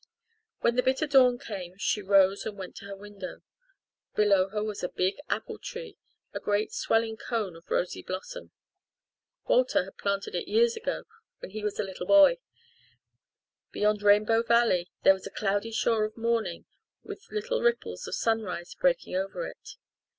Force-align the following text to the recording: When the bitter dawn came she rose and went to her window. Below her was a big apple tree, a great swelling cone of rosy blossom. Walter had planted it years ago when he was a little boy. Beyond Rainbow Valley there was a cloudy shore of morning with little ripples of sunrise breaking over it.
When 0.61 0.75
the 0.77 0.81
bitter 0.81 1.05
dawn 1.05 1.37
came 1.37 1.77
she 1.77 2.01
rose 2.01 2.43
and 2.43 2.57
went 2.57 2.75
to 2.77 2.85
her 2.85 2.95
window. 2.95 3.43
Below 4.15 4.49
her 4.49 4.63
was 4.63 4.83
a 4.83 4.89
big 4.89 5.17
apple 5.29 5.59
tree, 5.59 5.95
a 6.33 6.39
great 6.39 6.71
swelling 6.73 7.17
cone 7.17 7.55
of 7.55 7.69
rosy 7.69 8.01
blossom. 8.01 8.49
Walter 9.45 9.83
had 9.83 9.99
planted 9.99 10.33
it 10.33 10.47
years 10.47 10.75
ago 10.75 11.03
when 11.37 11.51
he 11.51 11.63
was 11.63 11.77
a 11.79 11.83
little 11.83 12.07
boy. 12.07 12.39
Beyond 13.71 14.01
Rainbow 14.01 14.41
Valley 14.41 14.89
there 15.03 15.13
was 15.13 15.27
a 15.27 15.29
cloudy 15.29 15.71
shore 15.71 16.03
of 16.05 16.17
morning 16.17 16.65
with 17.03 17.29
little 17.29 17.61
ripples 17.61 18.07
of 18.07 18.15
sunrise 18.15 18.73
breaking 18.73 19.15
over 19.15 19.45
it. 19.45 19.77